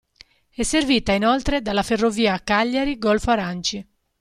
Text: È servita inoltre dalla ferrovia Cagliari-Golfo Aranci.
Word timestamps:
È 0.49 0.63
servita 0.63 1.11
inoltre 1.11 1.61
dalla 1.61 1.83
ferrovia 1.83 2.41
Cagliari-Golfo 2.43 3.29
Aranci. 3.29 3.87